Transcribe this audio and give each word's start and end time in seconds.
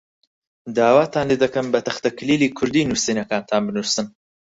داواتان 0.75 1.25
لێ 1.29 1.35
دەکەم 1.43 1.65
بە 1.73 1.79
تەختەکلیلی 1.87 2.53
کوردی 2.57 2.87
نووسینەکانتان 2.89 3.61
بنووسن. 3.65 4.07